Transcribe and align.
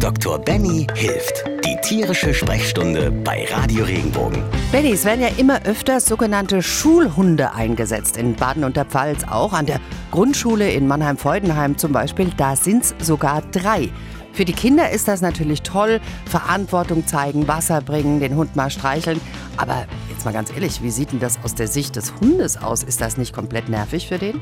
Dr. 0.00 0.38
Benny 0.38 0.86
hilft. 0.94 1.44
Die 1.64 1.76
tierische 1.82 2.32
Sprechstunde 2.32 3.10
bei 3.10 3.48
Radio 3.50 3.84
Regenbogen. 3.84 4.44
Benny, 4.70 4.92
es 4.92 5.04
werden 5.04 5.20
ja 5.20 5.28
immer 5.38 5.64
öfter 5.64 5.98
sogenannte 5.98 6.62
Schulhunde 6.62 7.52
eingesetzt. 7.52 8.16
In 8.16 8.36
Baden 8.36 8.62
und 8.62 8.76
der 8.76 8.84
Pfalz 8.84 9.24
auch. 9.24 9.52
An 9.52 9.66
der 9.66 9.80
Grundschule 10.12 10.70
in 10.70 10.86
Mannheim-Feudenheim 10.86 11.76
zum 11.78 11.90
Beispiel, 11.90 12.30
da 12.36 12.54
sind 12.54 12.84
es 12.84 12.94
sogar 13.04 13.42
drei. 13.50 13.88
Für 14.32 14.44
die 14.44 14.52
Kinder 14.52 14.88
ist 14.90 15.08
das 15.08 15.20
natürlich 15.20 15.62
toll. 15.62 16.00
Verantwortung 16.26 17.04
zeigen, 17.04 17.48
Wasser 17.48 17.80
bringen, 17.80 18.20
den 18.20 18.36
Hund 18.36 18.54
mal 18.54 18.70
streicheln. 18.70 19.20
Aber 19.56 19.86
jetzt 20.10 20.24
mal 20.24 20.32
ganz 20.32 20.52
ehrlich, 20.52 20.80
wie 20.80 20.90
sieht 20.90 21.10
denn 21.10 21.20
das 21.20 21.40
aus 21.42 21.56
der 21.56 21.66
Sicht 21.66 21.96
des 21.96 22.14
Hundes 22.20 22.56
aus? 22.56 22.84
Ist 22.84 23.00
das 23.00 23.16
nicht 23.16 23.32
komplett 23.32 23.68
nervig 23.68 24.06
für 24.06 24.18
den? 24.18 24.40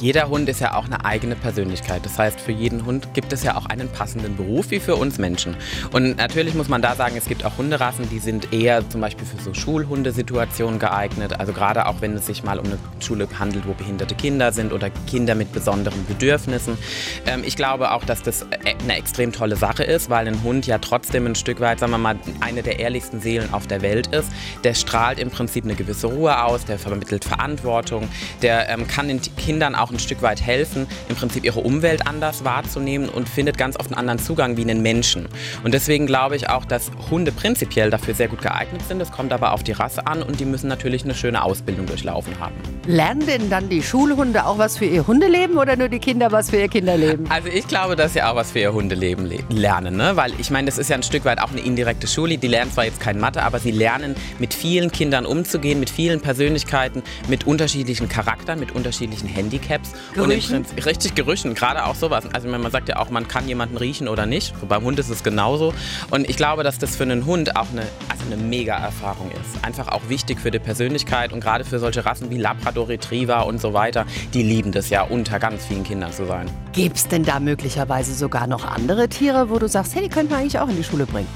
Jeder 0.00 0.28
Hund 0.28 0.48
ist 0.48 0.60
ja 0.60 0.74
auch 0.74 0.86
eine 0.86 1.04
eigene 1.04 1.36
Persönlichkeit. 1.36 2.04
Das 2.04 2.18
heißt, 2.18 2.40
für 2.40 2.52
jeden 2.52 2.84
Hund 2.84 3.14
gibt 3.14 3.32
es 3.32 3.42
ja 3.42 3.56
auch 3.56 3.66
einen 3.66 3.88
passenden 3.88 4.36
Beruf 4.36 4.70
wie 4.70 4.80
für 4.80 4.96
uns 4.96 5.18
Menschen. 5.18 5.56
Und 5.92 6.16
natürlich 6.16 6.54
muss 6.54 6.68
man 6.68 6.82
da 6.82 6.94
sagen, 6.94 7.14
es 7.16 7.26
gibt 7.26 7.44
auch 7.44 7.58
Hunderassen, 7.58 8.08
die 8.10 8.18
sind 8.18 8.52
eher 8.52 8.88
zum 8.88 9.00
Beispiel 9.00 9.26
für 9.26 9.42
so 9.42 9.54
Schulhundesituationen 9.54 10.78
geeignet. 10.78 11.38
Also 11.38 11.52
gerade 11.52 11.86
auch 11.86 12.00
wenn 12.00 12.14
es 12.14 12.26
sich 12.26 12.42
mal 12.42 12.58
um 12.58 12.66
eine 12.66 12.78
Schule 13.00 13.28
handelt, 13.38 13.66
wo 13.66 13.72
behinderte 13.72 14.14
Kinder 14.14 14.52
sind 14.52 14.72
oder 14.72 14.90
Kinder 15.08 15.34
mit 15.34 15.52
besonderen 15.52 16.04
Bedürfnissen. 16.06 16.78
Ähm, 17.26 17.42
ich 17.44 17.56
glaube 17.56 17.92
auch, 17.92 18.04
dass 18.04 18.22
das 18.22 18.42
äh, 18.42 18.74
eine 18.82 18.96
extrem 18.96 19.32
tolle 19.32 19.56
Sache 19.56 19.84
ist, 19.84 20.10
weil 20.10 20.26
ein 20.26 20.42
Hund 20.42 20.66
ja 20.66 20.78
trotzdem 20.78 21.26
ein 21.26 21.34
Stück 21.34 21.60
weit, 21.60 21.80
sagen 21.80 21.92
wir 21.92 21.98
mal, 21.98 22.16
eine 22.40 22.62
der 22.62 22.78
ehrlichsten 22.78 23.20
Seelen 23.20 23.52
auf 23.52 23.66
der 23.66 23.82
Welt 23.82 24.08
ist. 24.08 24.28
Der 24.64 24.74
strahlt 24.74 25.18
im 25.18 25.30
Prinzip 25.30 25.64
eine 25.64 25.74
gewisse 25.74 26.06
Ruhe 26.08 26.42
aus, 26.44 26.64
der 26.64 26.78
vermittelt 26.78 27.24
Verantwortung, 27.24 28.08
der 28.42 28.68
ähm, 28.68 28.86
kann 28.86 29.08
den 29.08 29.20
Kindern 29.36 29.71
Kindern 29.72 29.74
auch 29.74 29.90
ein 29.90 29.98
Stück 29.98 30.22
weit 30.22 30.40
helfen, 30.40 30.86
im 31.08 31.16
Prinzip 31.16 31.44
ihre 31.44 31.60
Umwelt 31.60 32.06
anders 32.06 32.44
wahrzunehmen 32.44 33.08
und 33.08 33.28
findet 33.28 33.58
ganz 33.58 33.78
oft 33.78 33.88
einen 33.88 33.98
anderen 33.98 34.18
Zugang 34.18 34.56
wie 34.56 34.62
einen 34.62 34.82
Menschen. 34.82 35.28
Und 35.64 35.74
deswegen 35.74 36.06
glaube 36.06 36.36
ich 36.36 36.48
auch, 36.48 36.64
dass 36.64 36.90
Hunde 37.10 37.32
prinzipiell 37.32 37.90
dafür 37.90 38.14
sehr 38.14 38.28
gut 38.28 38.42
geeignet 38.42 38.82
sind. 38.86 39.00
Es 39.00 39.10
kommt 39.10 39.32
aber 39.32 39.52
auf 39.52 39.62
die 39.62 39.72
Rasse 39.72 40.06
an 40.06 40.22
und 40.22 40.40
die 40.40 40.44
müssen 40.44 40.68
natürlich 40.68 41.04
eine 41.04 41.14
schöne 41.14 41.42
Ausbildung 41.42 41.86
durchlaufen 41.86 42.38
haben. 42.38 42.54
Lernen 42.86 43.26
denn 43.26 43.50
dann 43.50 43.68
die 43.68 43.82
Schulhunde 43.82 44.44
auch 44.44 44.58
was 44.58 44.78
für 44.78 44.84
ihr 44.84 45.06
Hundeleben 45.06 45.56
oder 45.56 45.76
nur 45.76 45.88
die 45.88 45.98
Kinder 45.98 46.32
was 46.32 46.50
für 46.50 46.58
ihr 46.58 46.68
Kinderleben? 46.68 47.30
Also 47.30 47.48
ich 47.48 47.66
glaube, 47.66 47.96
dass 47.96 48.12
sie 48.12 48.22
auch 48.22 48.36
was 48.36 48.52
für 48.52 48.60
ihr 48.60 48.72
Hundeleben 48.72 49.30
lernen, 49.50 49.96
ne? 49.96 50.12
weil 50.16 50.32
ich 50.38 50.50
meine, 50.50 50.66
das 50.66 50.78
ist 50.78 50.90
ja 50.90 50.96
ein 50.96 51.02
Stück 51.02 51.24
weit 51.24 51.40
auch 51.40 51.50
eine 51.50 51.60
indirekte 51.60 52.06
Schule. 52.06 52.38
Die 52.38 52.48
lernen 52.48 52.72
zwar 52.72 52.84
jetzt 52.84 53.00
kein 53.00 53.18
Mathe, 53.18 53.42
aber 53.42 53.58
sie 53.58 53.70
lernen 53.70 54.14
mit 54.38 54.54
vielen 54.54 54.90
Kindern 54.90 55.26
umzugehen, 55.26 55.80
mit 55.80 55.90
vielen 55.90 56.20
Persönlichkeiten, 56.20 57.02
mit 57.28 57.46
unterschiedlichen 57.46 58.08
Charakteren, 58.08 58.60
mit 58.60 58.72
unterschiedlichen 58.72 59.28
Handicaps. 59.28 59.61
Handicaps. 59.62 59.92
Gerüchen? 60.14 60.58
Und 60.58 60.78
im, 60.78 60.84
richtig 60.84 61.14
Gerüchen, 61.14 61.54
gerade 61.54 61.86
auch 61.86 61.94
sowas. 61.94 62.24
Also 62.32 62.48
man 62.48 62.70
sagt 62.70 62.88
ja 62.88 62.96
auch, 62.96 63.10
man 63.10 63.28
kann 63.28 63.48
jemanden 63.48 63.76
riechen 63.76 64.08
oder 64.08 64.26
nicht. 64.26 64.54
So, 64.60 64.66
beim 64.66 64.82
Hund 64.82 64.98
ist 64.98 65.08
es 65.08 65.22
genauso. 65.22 65.72
Und 66.10 66.28
ich 66.28 66.36
glaube, 66.36 66.62
dass 66.62 66.78
das 66.78 66.96
für 66.96 67.04
einen 67.04 67.26
Hund 67.26 67.56
auch 67.56 67.70
eine, 67.70 67.82
also 68.08 68.24
eine 68.26 68.36
mega 68.36 68.76
Erfahrung 68.76 69.30
ist. 69.30 69.64
Einfach 69.64 69.88
auch 69.88 70.08
wichtig 70.08 70.40
für 70.40 70.50
die 70.50 70.58
Persönlichkeit 70.58 71.32
und 71.32 71.40
gerade 71.40 71.64
für 71.64 71.78
solche 71.78 72.04
Rassen 72.04 72.30
wie 72.30 72.38
Labrador 72.38 72.88
Retriever 72.88 73.46
und 73.46 73.60
so 73.60 73.72
weiter, 73.72 74.06
die 74.34 74.42
lieben 74.42 74.72
das 74.72 74.90
ja, 74.90 75.02
unter 75.02 75.38
ganz 75.38 75.66
vielen 75.66 75.84
Kindern 75.84 76.12
zu 76.12 76.26
sein. 76.26 76.50
Gibt 76.72 76.96
es 76.96 77.08
denn 77.08 77.24
da 77.24 77.40
möglicherweise 77.40 78.14
sogar 78.14 78.46
noch 78.46 78.64
andere 78.64 79.08
Tiere, 79.08 79.50
wo 79.50 79.58
du 79.58 79.68
sagst, 79.68 79.94
hey, 79.94 80.02
die 80.02 80.08
könnten 80.08 80.30
wir 80.30 80.38
eigentlich 80.38 80.58
auch 80.58 80.68
in 80.68 80.76
die 80.76 80.84
Schule 80.84 81.06
bringen? 81.06 81.28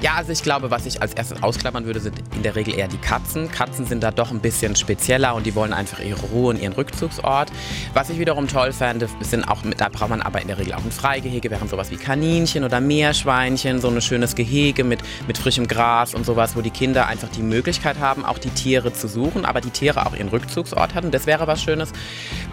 Ja, 0.00 0.14
also 0.14 0.30
ich 0.30 0.44
glaube, 0.44 0.70
was 0.70 0.86
ich 0.86 1.02
als 1.02 1.12
erstes 1.12 1.42
ausklammern 1.42 1.84
würde, 1.84 1.98
sind 1.98 2.22
in 2.36 2.44
der 2.44 2.54
Regel 2.54 2.78
eher 2.78 2.86
die 2.86 2.98
Katzen. 2.98 3.50
Katzen 3.50 3.84
sind 3.84 4.00
da 4.04 4.12
doch 4.12 4.30
ein 4.30 4.38
bisschen 4.38 4.76
spezieller 4.76 5.34
und 5.34 5.44
die 5.44 5.56
wollen 5.56 5.72
einfach 5.72 5.98
ihre 5.98 6.20
Ruhe 6.26 6.50
und 6.50 6.62
ihren 6.62 6.72
Rückzugsort. 6.72 7.50
Was 7.94 8.08
ich 8.08 8.20
wiederum 8.20 8.46
toll 8.46 8.72
fände, 8.72 9.08
sind 9.22 9.42
auch, 9.48 9.62
da 9.76 9.88
braucht 9.88 10.10
man 10.10 10.22
aber 10.22 10.40
in 10.40 10.46
der 10.46 10.58
Regel 10.58 10.74
auch 10.74 10.84
ein 10.84 10.92
Freigehege, 10.92 11.50
während 11.50 11.68
sowas 11.68 11.90
wie 11.90 11.96
Kaninchen 11.96 12.62
oder 12.62 12.80
Meerschweinchen, 12.80 13.80
so 13.80 13.88
ein 13.88 14.00
schönes 14.00 14.36
Gehege 14.36 14.84
mit, 14.84 15.00
mit 15.26 15.36
frischem 15.36 15.66
Gras 15.66 16.14
und 16.14 16.24
sowas, 16.24 16.54
wo 16.54 16.60
die 16.60 16.70
Kinder 16.70 17.08
einfach 17.08 17.28
die 17.30 17.42
Möglichkeit 17.42 17.98
haben, 17.98 18.24
auch 18.24 18.38
die 18.38 18.50
Tiere 18.50 18.92
zu 18.92 19.08
suchen, 19.08 19.44
aber 19.44 19.60
die 19.60 19.70
Tiere 19.70 20.06
auch 20.06 20.14
ihren 20.14 20.28
Rückzugsort 20.28 20.94
hatten. 20.94 21.10
Das 21.10 21.26
wäre 21.26 21.48
was 21.48 21.60
Schönes. 21.60 21.90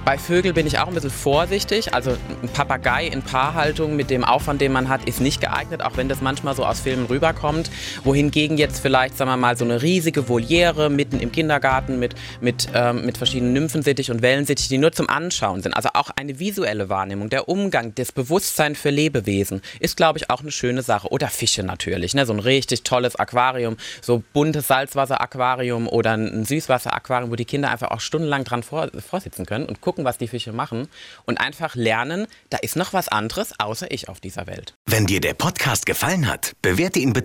Bei 0.04 0.18
Vögeln 0.18 0.56
bin 0.56 0.66
ich 0.66 0.80
auch 0.80 0.88
ein 0.88 0.96
bisschen 0.96 1.12
vorsichtig. 1.12 1.94
Also 1.94 2.18
ein 2.42 2.50
Papagei 2.50 3.06
in 3.06 3.22
Paarhaltung 3.22 3.96
mit 3.96 4.10
dem 4.10 4.24
Aufwand, 4.24 4.62
den 4.62 4.72
man 4.72 4.90
hat, 4.90 5.06
ist 5.08 5.22
nicht 5.22 5.42
geeignet, 5.42 5.84
auch 5.84 5.96
wenn 5.96 6.10
das 6.10 6.22
manchmal 6.22 6.56
so 6.56 6.66
aus 6.66 6.80
Filmen 6.80 7.06
rüber 7.06 7.35
kommt. 7.36 7.70
Wohingegen 8.04 8.58
jetzt 8.58 8.80
vielleicht, 8.80 9.18
sagen 9.18 9.30
wir 9.30 9.38
mal, 9.38 9.58
so 9.58 9.66
eine 9.66 9.82
riesige 9.82 10.28
Voliere 10.28 10.90
mitten 10.90 11.20
im 11.20 11.32
Kindergarten 11.32 12.00
mit, 12.00 12.16
mit, 12.42 12.70
ähm, 12.74 13.06
mit 13.06 13.18
verschiedenen 13.18 13.54
Nymphensittich 13.54 14.12
und 14.12 14.22
Wellensittich, 14.22 14.68
die 14.68 14.78
nur 14.78 14.92
zum 14.92 15.10
Anschauen 15.10 15.62
sind. 15.62 15.74
Also 15.74 15.90
auch 15.94 16.10
eine 16.16 16.40
visuelle 16.40 16.90
Wahrnehmung, 16.90 17.30
der 17.30 17.48
Umgang, 17.50 17.94
das 17.96 18.12
Bewusstsein 18.12 18.76
für 18.76 18.90
Lebewesen 18.90 19.62
ist, 19.80 19.98
glaube 19.98 20.20
ich, 20.20 20.30
auch 20.30 20.42
eine 20.42 20.52
schöne 20.52 20.82
Sache. 20.82 21.10
Oder 21.10 21.28
Fische 21.28 21.64
natürlich, 21.64 22.14
ne? 22.14 22.26
so 22.26 22.34
ein 22.34 22.40
richtig 22.40 22.84
tolles 22.84 23.16
Aquarium, 23.16 23.78
so 24.02 24.24
buntes 24.34 24.68
Salzwasser-Aquarium 24.68 25.88
oder 25.88 26.14
ein 26.14 26.46
Süßwasser-Aquarium, 26.46 27.32
wo 27.32 27.36
die 27.36 27.46
Kinder 27.46 27.70
einfach 27.72 27.92
auch 27.92 28.00
stundenlang 28.00 28.44
dran 28.44 28.64
vor, 28.64 28.90
vorsitzen 29.08 29.46
können 29.46 29.66
und 29.66 29.82
gucken, 29.82 30.06
was 30.06 30.18
die 30.18 30.28
Fische 30.28 30.54
machen 30.54 30.88
und 31.26 31.40
einfach 31.40 31.76
lernen, 31.76 32.28
da 32.50 32.58
ist 32.58 32.76
noch 32.76 32.94
was 32.94 33.08
anderes 33.08 33.60
außer 33.60 33.92
ich 33.92 34.10
auf 34.10 34.20
dieser 34.20 34.48
Welt. 34.48 34.76
Wenn 34.86 35.06
dir 35.06 35.22
der 35.22 35.34
Podcast 35.34 35.86
gefallen 35.86 36.28
hat, 36.28 36.54
bewerte 36.62 37.00
ihn 37.00 37.14
bitte 37.14 37.25